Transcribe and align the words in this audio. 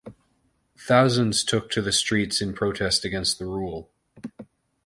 Thousands 0.79 1.43
took 1.43 1.69
to 1.69 1.79
the 1.83 1.91
streets 1.91 2.41
in 2.41 2.55
protest 2.55 3.05
against 3.05 3.37
the 3.37 3.45
rule. 3.45 3.91